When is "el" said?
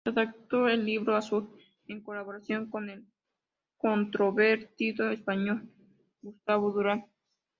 0.67-0.83, 2.89-3.05